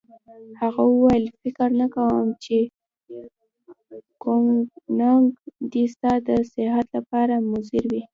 هغه 0.61 0.81
وویل: 0.91 1.23
فکر 1.41 1.69
نه 1.79 1.87
کوم 1.95 2.27
چي 2.43 2.59
کوګناک 4.23 5.23
دي 5.71 5.83
ستا 5.93 6.11
د 6.27 6.29
صحت 6.53 6.87
لپاره 6.97 7.33
مضر 7.51 7.83
وي. 7.91 8.01